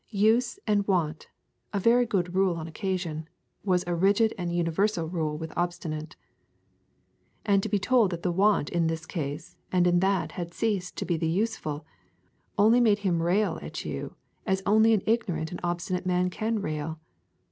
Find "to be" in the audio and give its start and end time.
7.61-7.77, 10.97-11.17